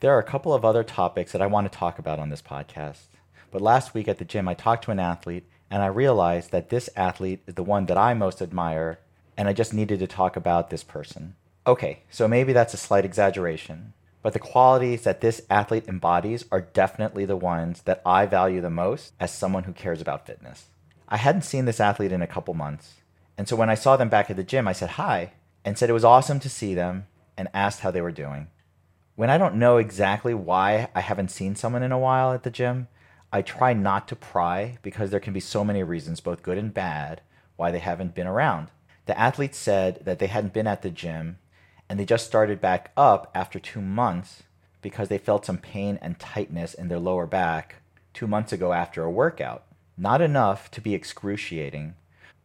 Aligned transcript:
There 0.00 0.14
are 0.14 0.18
a 0.18 0.24
couple 0.24 0.54
of 0.54 0.64
other 0.64 0.82
topics 0.82 1.32
that 1.32 1.42
I 1.42 1.46
want 1.46 1.70
to 1.70 1.78
talk 1.78 1.98
about 1.98 2.18
on 2.18 2.30
this 2.30 2.40
podcast. 2.40 3.08
But 3.50 3.60
last 3.60 3.92
week 3.92 4.08
at 4.08 4.16
the 4.16 4.24
gym, 4.24 4.48
I 4.48 4.54
talked 4.54 4.84
to 4.84 4.90
an 4.92 4.98
athlete 4.98 5.44
and 5.70 5.82
I 5.82 5.88
realized 5.88 6.52
that 6.52 6.70
this 6.70 6.88
athlete 6.96 7.42
is 7.46 7.54
the 7.54 7.62
one 7.62 7.84
that 7.84 7.98
I 7.98 8.14
most 8.14 8.40
admire, 8.40 8.98
and 9.36 9.46
I 9.46 9.52
just 9.52 9.74
needed 9.74 9.98
to 9.98 10.06
talk 10.06 10.36
about 10.36 10.70
this 10.70 10.82
person. 10.82 11.36
Okay, 11.66 12.00
so 12.08 12.26
maybe 12.26 12.54
that's 12.54 12.72
a 12.72 12.78
slight 12.78 13.04
exaggeration, 13.04 13.92
but 14.22 14.32
the 14.32 14.38
qualities 14.38 15.02
that 15.02 15.20
this 15.20 15.42
athlete 15.50 15.86
embodies 15.86 16.46
are 16.50 16.62
definitely 16.62 17.26
the 17.26 17.36
ones 17.36 17.82
that 17.82 18.00
I 18.06 18.24
value 18.24 18.62
the 18.62 18.70
most 18.70 19.12
as 19.20 19.30
someone 19.30 19.64
who 19.64 19.72
cares 19.72 20.00
about 20.00 20.26
fitness. 20.26 20.64
I 21.10 21.18
hadn't 21.18 21.42
seen 21.42 21.66
this 21.66 21.78
athlete 21.78 22.10
in 22.10 22.22
a 22.22 22.26
couple 22.26 22.54
months, 22.54 22.94
and 23.36 23.46
so 23.46 23.54
when 23.54 23.68
I 23.68 23.74
saw 23.74 23.98
them 23.98 24.08
back 24.08 24.30
at 24.30 24.36
the 24.36 24.44
gym, 24.44 24.66
I 24.66 24.72
said 24.72 24.90
hi 24.90 25.34
and 25.62 25.76
said 25.76 25.90
it 25.90 25.92
was 25.92 26.04
awesome 26.04 26.40
to 26.40 26.48
see 26.48 26.74
them 26.74 27.06
and 27.36 27.48
asked 27.52 27.80
how 27.80 27.90
they 27.90 28.00
were 28.00 28.10
doing. 28.10 28.48
When 29.16 29.30
I 29.30 29.38
don't 29.38 29.56
know 29.56 29.76
exactly 29.76 30.34
why 30.34 30.88
I 30.94 31.00
haven't 31.00 31.30
seen 31.30 31.54
someone 31.54 31.82
in 31.82 31.92
a 31.92 31.98
while 31.98 32.32
at 32.32 32.42
the 32.42 32.50
gym, 32.50 32.88
I 33.32 33.42
try 33.42 33.72
not 33.72 34.08
to 34.08 34.16
pry 34.16 34.78
because 34.82 35.10
there 35.10 35.20
can 35.20 35.32
be 35.32 35.40
so 35.40 35.64
many 35.64 35.82
reasons, 35.82 36.20
both 36.20 36.42
good 36.42 36.58
and 36.58 36.72
bad, 36.72 37.20
why 37.56 37.70
they 37.70 37.78
haven't 37.78 38.14
been 38.14 38.26
around. 38.26 38.68
The 39.06 39.18
athlete 39.18 39.54
said 39.54 40.04
that 40.04 40.18
they 40.18 40.26
hadn't 40.26 40.52
been 40.52 40.66
at 40.66 40.82
the 40.82 40.90
gym 40.90 41.38
and 41.88 41.98
they 41.98 42.04
just 42.04 42.26
started 42.26 42.60
back 42.60 42.92
up 42.96 43.30
after 43.34 43.58
two 43.58 43.80
months 43.80 44.44
because 44.80 45.08
they 45.08 45.18
felt 45.18 45.44
some 45.44 45.58
pain 45.58 45.98
and 46.00 46.18
tightness 46.18 46.72
in 46.72 46.88
their 46.88 47.00
lower 47.00 47.26
back 47.26 47.76
two 48.14 48.26
months 48.26 48.52
ago 48.52 48.72
after 48.72 49.02
a 49.02 49.10
workout. 49.10 49.64
Not 49.98 50.20
enough 50.20 50.70
to 50.70 50.80
be 50.80 50.94
excruciating, 50.94 51.94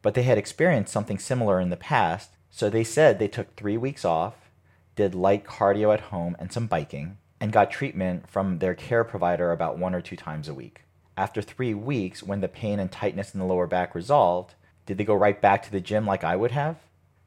but 0.01 0.15
they 0.15 0.23
had 0.23 0.37
experienced 0.37 0.91
something 0.91 1.19
similar 1.19 1.61
in 1.61 1.69
the 1.69 1.77
past, 1.77 2.31
so 2.49 2.69
they 2.69 2.83
said 2.83 3.17
they 3.17 3.27
took 3.27 3.55
three 3.55 3.77
weeks 3.77 4.03
off, 4.03 4.44
did 4.95 5.15
light 5.15 5.45
cardio 5.45 5.93
at 5.93 5.99
home 6.01 6.35
and 6.39 6.51
some 6.51 6.67
biking, 6.67 7.17
and 7.39 7.51
got 7.51 7.71
treatment 7.71 8.29
from 8.29 8.59
their 8.59 8.73
care 8.73 9.03
provider 9.03 9.51
about 9.51 9.77
one 9.77 9.93
or 9.93 10.01
two 10.01 10.15
times 10.15 10.47
a 10.47 10.53
week. 10.53 10.83
After 11.17 11.41
three 11.41 11.73
weeks, 11.73 12.23
when 12.23 12.41
the 12.41 12.47
pain 12.47 12.79
and 12.79 12.91
tightness 12.91 13.33
in 13.33 13.39
the 13.39 13.45
lower 13.45 13.67
back 13.67 13.95
resolved, 13.95 14.55
did 14.85 14.97
they 14.97 15.03
go 15.03 15.13
right 15.13 15.39
back 15.39 15.63
to 15.63 15.71
the 15.71 15.79
gym 15.79 16.05
like 16.05 16.23
I 16.23 16.35
would 16.35 16.51
have? 16.51 16.77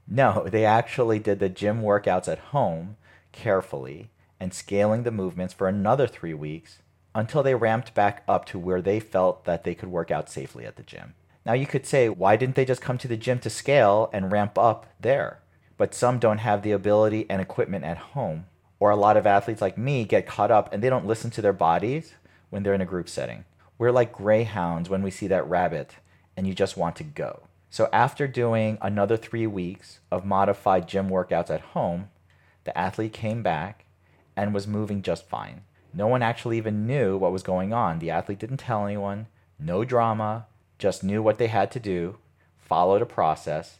No, 0.07 0.47
they 0.51 0.65
actually 0.65 1.19
did 1.19 1.39
the 1.39 1.49
gym 1.49 1.83
workouts 1.83 2.29
at 2.29 2.39
home 2.39 2.97
carefully 3.33 4.11
and 4.41 4.55
scaling 4.55 5.03
the 5.03 5.11
movements 5.11 5.55
for 5.55 5.69
another 5.69 6.07
three 6.07 6.35
weeks 6.35 6.79
until 7.15 7.43
they 7.43 7.55
ramped 7.55 7.95
back 7.95 8.23
up 8.29 8.45
to 8.47 8.59
where 8.59 8.81
they 8.81 9.01
felt 9.01 9.45
that 9.45 9.65
they 9.65 9.75
could 9.75 9.89
work 9.89 10.11
out 10.11 10.31
safely 10.31 10.65
at 10.65 10.77
the 10.77 10.83
gym. 10.83 11.15
Now, 11.45 11.55
you 11.55 11.67
could 11.67 11.87
say, 11.87 12.09
why 12.09 12.37
didn't 12.37 12.55
they 12.55 12.65
just 12.65 12.83
come 12.83 12.99
to 12.99 13.09
the 13.09 13.17
gym 13.17 13.39
to 13.41 13.51
scale 13.51 14.11
and 14.13 14.31
ramp 14.31 14.59
up 14.59 14.87
there? 15.01 15.41
But 15.79 15.95
some 15.95 16.19
don't 16.19 16.39
have 16.39 16.63
the 16.63 16.73
ability 16.73 17.25
and 17.31 17.41
equipment 17.41 17.85
at 17.85 17.99
home. 17.99 18.47
Or 18.81 18.91
a 18.91 18.97
lot 18.97 19.17
of 19.17 19.27
athletes 19.27 19.63
like 19.63 19.79
me 19.79 20.05
get 20.05 20.27
caught 20.27 20.51
up 20.51 20.73
and 20.73 20.83
they 20.83 20.91
don't 20.91 21.07
listen 21.07 21.31
to 21.31 21.43
their 21.43 21.53
bodies 21.53 22.15
when 22.51 22.63
they're 22.63 22.75
in 22.75 22.81
a 22.81 22.87
group 22.87 23.09
setting. 23.09 23.45
We're 23.79 23.93
like 23.93 24.13
greyhounds 24.13 24.91
when 24.91 25.03
we 25.03 25.11
see 25.11 25.29
that 25.29 25.49
rabbit 25.49 25.95
and 26.37 26.47
you 26.47 26.55
just 26.55 26.77
want 26.77 26.97
to 26.97 27.05
go. 27.05 27.45
So, 27.71 27.89
after 27.93 28.27
doing 28.27 28.79
another 28.81 29.17
three 29.17 29.47
weeks 29.47 30.01
of 30.11 30.25
modified 30.25 30.89
gym 30.89 31.11
workouts 31.11 31.51
at 31.51 31.61
home, 31.61 32.09
the 32.65 32.77
athlete 32.77 33.13
came 33.13 33.43
back 33.43 33.85
and 34.37 34.55
was 34.55 34.67
moving 34.67 35.03
just 35.03 35.29
fine. 35.29 35.63
No 35.93 36.07
one 36.07 36.23
actually 36.23 36.57
even 36.57 36.87
knew 36.87 37.17
what 37.17 37.33
was 37.33 37.43
going 37.43 37.73
on. 37.73 37.99
The 37.99 38.11
athlete 38.11 38.39
didn't 38.39 38.59
tell 38.59 38.87
anyone, 38.87 39.27
no 39.59 39.85
drama, 39.85 40.47
just 40.79 41.05
knew 41.05 41.23
what 41.23 41.39
they 41.39 41.49
had 41.49 41.71
to 41.73 41.81
do, 41.81 42.17
followed 42.57 43.03
a 43.03 43.07
process 43.07 43.79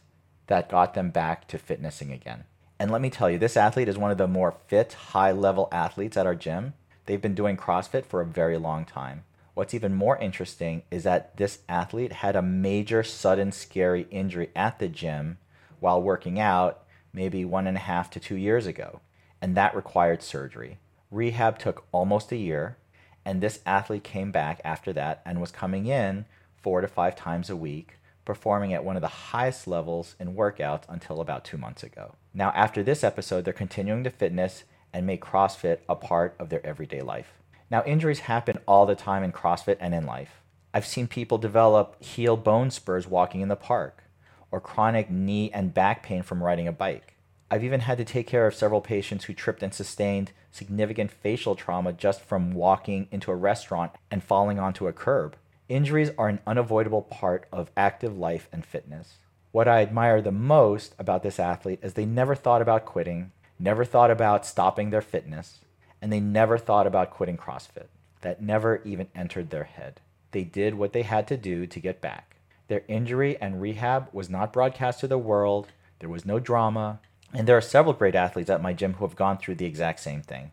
that 0.49 0.69
got 0.69 0.93
them 0.93 1.09
back 1.09 1.47
to 1.47 1.57
fitnessing 1.57 2.11
again. 2.11 2.43
And 2.79 2.91
let 2.91 3.01
me 3.01 3.09
tell 3.09 3.29
you, 3.29 3.37
this 3.37 3.57
athlete 3.57 3.87
is 3.87 3.97
one 3.97 4.11
of 4.11 4.17
the 4.17 4.27
more 4.27 4.55
fit, 4.67 4.93
high 4.93 5.31
level 5.31 5.69
athletes 5.71 6.17
at 6.17 6.25
our 6.25 6.35
gym. 6.35 6.73
They've 7.05 7.21
been 7.21 7.35
doing 7.35 7.55
CrossFit 7.55 8.05
for 8.05 8.21
a 8.21 8.25
very 8.25 8.57
long 8.57 8.85
time. 8.85 9.23
What's 9.53 9.73
even 9.73 9.93
more 9.93 10.17
interesting 10.17 10.83
is 10.89 11.03
that 11.03 11.35
this 11.37 11.59
athlete 11.67 12.13
had 12.13 12.35
a 12.35 12.41
major, 12.41 13.03
sudden, 13.03 13.51
scary 13.51 14.07
injury 14.09 14.49
at 14.55 14.79
the 14.79 14.87
gym 14.87 15.37
while 15.79 16.01
working 16.01 16.39
out 16.39 16.83
maybe 17.11 17.43
one 17.43 17.67
and 17.67 17.77
a 17.77 17.81
half 17.81 18.09
to 18.11 18.19
two 18.19 18.35
years 18.35 18.65
ago, 18.65 19.01
and 19.41 19.55
that 19.55 19.75
required 19.75 20.23
surgery. 20.23 20.77
Rehab 21.11 21.59
took 21.59 21.85
almost 21.91 22.31
a 22.31 22.37
year, 22.37 22.77
and 23.25 23.41
this 23.41 23.59
athlete 23.65 24.03
came 24.03 24.31
back 24.31 24.61
after 24.63 24.93
that 24.93 25.21
and 25.25 25.41
was 25.41 25.51
coming 25.51 25.87
in 25.87 26.25
four 26.61 26.81
to 26.81 26.87
five 26.87 27.15
times 27.15 27.49
a 27.49 27.55
week, 27.55 27.97
performing 28.29 28.75
at 28.75 28.85
one 28.85 28.95
of 28.95 29.01
the 29.01 29.07
highest 29.07 29.67
levels 29.67 30.15
in 30.19 30.35
workouts 30.35 30.83
until 30.87 31.19
about 31.19 31.43
two 31.43 31.57
months 31.57 31.81
ago. 31.81 32.13
Now, 32.31 32.51
after 32.51 32.83
this 32.83 33.03
episode, 33.03 33.43
they're 33.43 33.51
continuing 33.51 34.03
to 34.03 34.11
fitness 34.11 34.65
and 34.93 35.07
make 35.07 35.25
CrossFit 35.25 35.79
a 35.89 35.95
part 35.95 36.35
of 36.37 36.49
their 36.49 36.63
everyday 36.63 37.01
life. 37.01 37.33
Now, 37.71 37.83
injuries 37.85 38.19
happen 38.19 38.59
all 38.67 38.85
the 38.85 38.93
time 38.93 39.23
in 39.23 39.31
CrossFit 39.31 39.77
and 39.79 39.95
in 39.95 40.05
life. 40.05 40.41
I've 40.75 40.85
seen 40.85 41.07
people 41.07 41.39
develop 41.39 41.99
heel 42.03 42.37
bone 42.37 42.69
spurs 42.69 43.07
walking 43.07 43.41
in 43.41 43.49
the 43.49 43.55
park, 43.55 44.03
or 44.51 44.61
chronic 44.61 45.09
knee 45.09 45.49
and 45.51 45.73
back 45.73 46.03
pain 46.03 46.21
from 46.21 46.43
riding 46.43 46.67
a 46.67 46.71
bike. 46.71 47.15
I've 47.49 47.63
even 47.63 47.79
had 47.79 47.97
to 47.97 48.05
take 48.05 48.27
care 48.27 48.45
of 48.45 48.53
several 48.53 48.79
patients 48.79 49.23
who 49.23 49.33
tripped 49.33 49.63
and 49.63 49.73
sustained 49.73 50.33
significant 50.51 51.09
facial 51.09 51.55
trauma 51.55 51.93
just 51.93 52.21
from 52.21 52.51
walking 52.51 53.07
into 53.09 53.31
a 53.31 53.35
restaurant 53.35 53.93
and 54.11 54.23
falling 54.23 54.59
onto 54.59 54.85
a 54.85 54.93
curb. 54.93 55.35
Injuries 55.69 56.09
are 56.17 56.27
an 56.27 56.39
unavoidable 56.47 57.03
part 57.03 57.47
of 57.51 57.69
active 57.77 58.17
life 58.17 58.49
and 58.51 58.65
fitness. 58.65 59.17
What 59.51 59.67
I 59.67 59.83
admire 59.83 60.19
the 60.19 60.31
most 60.31 60.95
about 60.97 61.21
this 61.21 61.39
athlete 61.39 61.79
is 61.83 61.93
they 61.93 62.05
never 62.05 62.33
thought 62.33 62.63
about 62.63 62.85
quitting, 62.85 63.31
never 63.59 63.85
thought 63.85 64.09
about 64.09 64.47
stopping 64.47 64.89
their 64.89 65.03
fitness, 65.03 65.59
and 66.01 66.11
they 66.11 66.19
never 66.19 66.57
thought 66.57 66.87
about 66.87 67.11
quitting 67.11 67.37
CrossFit. 67.37 67.85
That 68.21 68.41
never 68.41 68.81
even 68.83 69.09
entered 69.13 69.51
their 69.51 69.65
head. 69.65 70.01
They 70.31 70.43
did 70.43 70.73
what 70.73 70.91
they 70.91 71.03
had 71.03 71.27
to 71.27 71.37
do 71.37 71.67
to 71.67 71.79
get 71.79 72.01
back. 72.01 72.37
Their 72.67 72.81
injury 72.87 73.37
and 73.39 73.61
rehab 73.61 74.09
was 74.11 74.27
not 74.27 74.51
broadcast 74.51 74.99
to 75.01 75.07
the 75.07 75.19
world, 75.19 75.67
there 75.99 76.09
was 76.09 76.25
no 76.25 76.39
drama, 76.39 76.99
and 77.31 77.47
there 77.47 77.57
are 77.57 77.61
several 77.61 77.93
great 77.93 78.15
athletes 78.15 78.49
at 78.49 78.61
my 78.61 78.73
gym 78.73 78.95
who 78.95 79.05
have 79.05 79.15
gone 79.15 79.37
through 79.37 79.55
the 79.55 79.65
exact 79.65 79.99
same 79.99 80.23
thing 80.23 80.51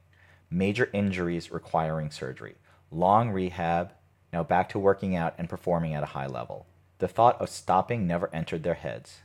major 0.50 0.91
injuries 0.93 1.50
requiring 1.50 2.10
surgery, 2.10 2.55
long 2.91 3.31
rehab, 3.31 3.93
now 4.36 4.44
back 4.44 4.69
to 4.69 4.78
working 4.78 5.16
out 5.16 5.34
and 5.38 5.48
performing 5.48 5.94
at 5.94 6.02
a 6.02 6.12
high 6.14 6.26
level. 6.26 6.66
The 6.98 7.08
thought 7.08 7.41
of 7.41 7.48
stopping 7.48 8.06
never 8.06 8.28
entered 8.34 8.64
their 8.64 8.74
heads. 8.74 9.20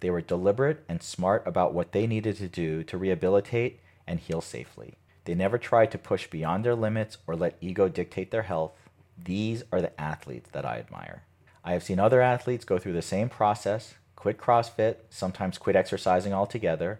They 0.00 0.10
were 0.10 0.20
deliberate 0.20 0.82
and 0.88 1.00
smart 1.00 1.44
about 1.46 1.72
what 1.72 1.92
they 1.92 2.04
needed 2.08 2.36
to 2.38 2.48
do 2.48 2.82
to 2.82 2.98
rehabilitate 2.98 3.78
and 4.08 4.18
heal 4.18 4.40
safely. 4.40 4.94
They 5.24 5.36
never 5.36 5.56
tried 5.56 5.92
to 5.92 5.98
push 5.98 6.26
beyond 6.26 6.64
their 6.64 6.74
limits 6.74 7.18
or 7.28 7.36
let 7.36 7.56
ego 7.60 7.88
dictate 7.88 8.32
their 8.32 8.42
health. 8.42 8.72
These 9.16 9.62
are 9.70 9.80
the 9.80 10.00
athletes 10.00 10.50
that 10.50 10.66
I 10.66 10.78
admire. 10.78 11.22
I 11.64 11.72
have 11.72 11.84
seen 11.84 12.00
other 12.00 12.20
athletes 12.20 12.64
go 12.64 12.78
through 12.78 12.94
the 12.94 13.02
same 13.02 13.28
process, 13.28 13.94
quit 14.16 14.36
CrossFit, 14.36 14.96
sometimes 15.10 15.58
quit 15.58 15.76
exercising 15.76 16.32
altogether, 16.32 16.98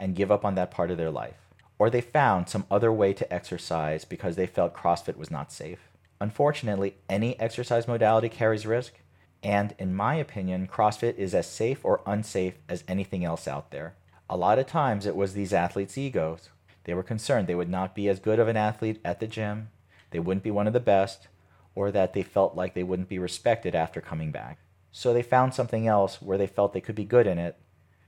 and 0.00 0.16
give 0.16 0.32
up 0.32 0.44
on 0.44 0.56
that 0.56 0.72
part 0.72 0.90
of 0.90 0.98
their 0.98 1.12
life. 1.12 1.38
Or 1.78 1.90
they 1.90 2.00
found 2.00 2.48
some 2.48 2.66
other 2.72 2.92
way 2.92 3.12
to 3.12 3.32
exercise 3.32 4.04
because 4.04 4.34
they 4.34 4.48
felt 4.48 4.74
CrossFit 4.74 5.16
was 5.16 5.30
not 5.30 5.52
safe. 5.52 5.93
Unfortunately, 6.24 6.94
any 7.06 7.38
exercise 7.38 7.86
modality 7.86 8.30
carries 8.30 8.64
risk, 8.64 8.94
and 9.42 9.74
in 9.78 9.94
my 9.94 10.14
opinion, 10.14 10.66
CrossFit 10.66 11.16
is 11.16 11.34
as 11.34 11.46
safe 11.46 11.84
or 11.84 12.00
unsafe 12.06 12.54
as 12.66 12.82
anything 12.88 13.26
else 13.26 13.46
out 13.46 13.70
there. 13.70 13.94
A 14.30 14.36
lot 14.38 14.58
of 14.58 14.66
times 14.66 15.04
it 15.04 15.16
was 15.16 15.34
these 15.34 15.52
athletes' 15.52 15.98
egos. 15.98 16.48
They 16.84 16.94
were 16.94 17.02
concerned 17.02 17.46
they 17.46 17.54
would 17.54 17.68
not 17.68 17.94
be 17.94 18.08
as 18.08 18.20
good 18.20 18.38
of 18.38 18.48
an 18.48 18.56
athlete 18.56 19.02
at 19.04 19.20
the 19.20 19.26
gym, 19.26 19.68
they 20.12 20.18
wouldn't 20.18 20.44
be 20.44 20.50
one 20.50 20.66
of 20.66 20.72
the 20.72 20.80
best, 20.80 21.28
or 21.74 21.90
that 21.90 22.14
they 22.14 22.22
felt 22.22 22.56
like 22.56 22.72
they 22.72 22.84
wouldn't 22.84 23.10
be 23.10 23.18
respected 23.18 23.74
after 23.74 24.00
coming 24.00 24.30
back. 24.30 24.60
So 24.92 25.12
they 25.12 25.22
found 25.22 25.52
something 25.52 25.86
else 25.86 26.22
where 26.22 26.38
they 26.38 26.46
felt 26.46 26.72
they 26.72 26.80
could 26.80 26.94
be 26.94 27.04
good 27.04 27.26
in 27.26 27.38
it, 27.38 27.58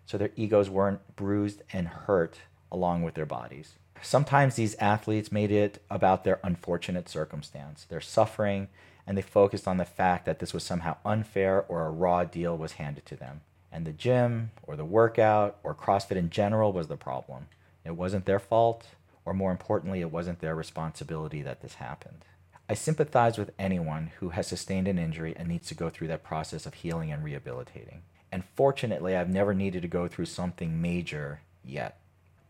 so 0.07 0.17
their 0.17 0.31
egos 0.37 0.71
weren't 0.71 1.17
bruised 1.17 1.63
and 1.71 1.87
hurt 1.87 2.39
along 2.71 3.03
with 3.03 3.15
their 3.15 3.27
bodies. 3.27 3.75
Sometimes 4.03 4.55
these 4.55 4.75
athletes 4.77 5.33
made 5.33 5.51
it 5.51 5.83
about 5.91 6.25
their 6.25 6.41
unfortunate 6.45 7.09
circumstance, 7.09 7.85
their 7.85 8.01
suffering, 8.01 8.69
and 9.07 9.17
they 9.17 9.23
focused 9.23 9.67
on 9.67 9.77
the 9.77 9.85
fact 9.85 10.27
that 10.27 10.39
this 10.39 10.53
was 10.53 10.65
somehow 10.65 10.97
unfair 11.05 11.65
or 11.69 11.87
a 11.87 11.91
raw 11.91 12.25
deal 12.25 12.57
was 12.57 12.73
handed 12.73 13.07
to 13.07 13.17
them. 13.17 13.41
And 13.73 13.87
the 13.87 13.93
gym, 13.93 14.51
or 14.63 14.77
the 14.77 14.85
workout, 14.85 15.59
or 15.63 15.75
CrossFit 15.75 16.17
in 16.17 16.31
general 16.31 16.73
was 16.73 16.89
the 16.89 16.97
problem. 16.97 17.47
It 17.85 17.97
wasn't 17.97 18.27
their 18.27 18.39
fault, 18.39 18.87
or 19.25 19.35
more 19.35 19.51
importantly, 19.51 20.01
it 20.01 20.11
wasn't 20.11 20.41
their 20.41 20.55
responsibility 20.55 21.43
that 21.43 21.61
this 21.61 21.75
happened. 21.75 22.25
I 22.69 22.75
sympathize 22.75 23.39
with 23.39 23.53
anyone 23.59 24.11
who 24.19 24.31
has 24.31 24.47
sustained 24.47 24.89
an 24.89 24.99
injury 24.99 25.35
and 25.37 25.49
needs 25.49 25.69
to 25.69 25.75
go 25.75 25.89
through 25.89 26.09
that 26.09 26.25
process 26.25 26.67
of 26.67 26.75
healing 26.75 27.13
and 27.13 27.23
rehabilitating. 27.23 28.03
And 28.33 28.45
fortunately, 28.57 29.15
I've 29.15 29.29
never 29.29 29.55
needed 29.55 29.83
to 29.83 29.89
go 29.89 30.09
through 30.09 30.27
something 30.27 30.81
major 30.81 31.41
yet. 31.65 31.99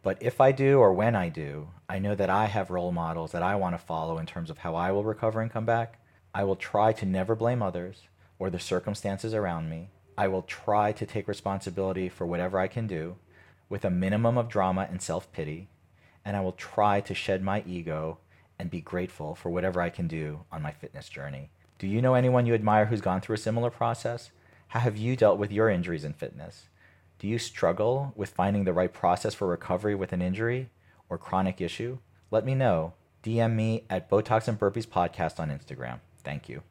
But 0.06 0.18
if 0.20 0.40
I 0.40 0.52
do 0.52 0.78
or 0.78 0.92
when 0.92 1.16
I 1.16 1.28
do, 1.28 1.66
I 1.88 1.98
know 1.98 2.14
that 2.14 2.30
I 2.30 2.44
have 2.44 2.70
role 2.70 2.92
models 2.92 3.32
that 3.32 3.42
I 3.42 3.56
want 3.56 3.74
to 3.74 3.84
follow 3.84 4.18
in 4.18 4.26
terms 4.26 4.50
of 4.50 4.58
how 4.58 4.76
I 4.76 4.92
will 4.92 5.02
recover 5.02 5.40
and 5.40 5.50
come 5.50 5.66
back. 5.66 5.98
I 6.32 6.44
will 6.44 6.54
try 6.54 6.92
to 6.92 7.04
never 7.04 7.34
blame 7.34 7.60
others 7.60 8.02
or 8.38 8.48
the 8.48 8.60
circumstances 8.60 9.34
around 9.34 9.68
me. 9.68 9.88
I 10.16 10.28
will 10.28 10.42
try 10.42 10.92
to 10.92 11.06
take 11.06 11.26
responsibility 11.26 12.08
for 12.08 12.24
whatever 12.24 12.60
I 12.60 12.68
can 12.68 12.86
do 12.86 13.16
with 13.68 13.84
a 13.84 13.90
minimum 13.90 14.38
of 14.38 14.48
drama 14.48 14.86
and 14.88 15.02
self 15.02 15.32
pity. 15.32 15.70
and 16.24 16.36
I 16.36 16.40
will 16.40 16.52
try 16.52 17.00
to 17.00 17.12
shed 17.12 17.42
my 17.42 17.64
ego 17.66 18.18
and 18.60 18.70
be 18.70 18.80
grateful 18.80 19.34
for 19.34 19.50
whatever 19.50 19.80
I 19.80 19.90
can 19.90 20.06
do 20.06 20.44
on 20.52 20.62
my 20.62 20.70
fitness 20.70 21.08
journey. 21.08 21.50
Do 21.80 21.88
you 21.88 22.00
know 22.00 22.14
anyone 22.14 22.46
you 22.46 22.54
admire 22.54 22.86
who's 22.86 23.00
gone 23.00 23.22
through 23.22 23.34
a 23.34 23.38
similar 23.38 23.70
process? 23.70 24.30
How 24.68 24.78
have 24.78 24.96
you 24.96 25.16
dealt 25.16 25.40
with 25.40 25.50
your 25.50 25.68
injuries 25.68 26.04
in 26.04 26.12
fitness? 26.12 26.68
Do 27.18 27.28
you 27.28 27.38
struggle 27.38 28.12
with 28.14 28.30
finding 28.30 28.64
the 28.64 28.72
right 28.72 28.92
process 28.92 29.34
for 29.34 29.46
recovery 29.46 29.94
with 29.94 30.12
an 30.12 30.20
injury 30.20 30.70
or 31.08 31.16
chronic 31.16 31.60
issue? 31.60 31.98
Let 32.30 32.44
me 32.44 32.54
know. 32.54 32.94
DM 33.22 33.54
me 33.54 33.84
at 33.88 34.10
Botox 34.10 34.48
and 34.48 34.58
Burpees 34.58 34.86
Podcast 34.86 35.40
on 35.40 35.50
Instagram. 35.50 36.00
Thank 36.22 36.48
you. 36.48 36.62